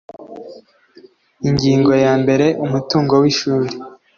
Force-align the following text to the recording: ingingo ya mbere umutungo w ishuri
ingingo 1.49 1.91
ya 2.03 2.13
mbere 2.21 2.47
umutungo 2.65 3.13
w 3.21 3.23
ishuri 3.31 3.69